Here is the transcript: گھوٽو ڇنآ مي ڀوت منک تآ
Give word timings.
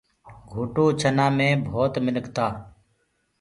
گھوٽو 0.51 0.85
ڇنآ 0.99 1.25
مي 1.37 1.47
ڀوت 1.71 1.93
منک 2.05 2.25
تآ 2.35 2.47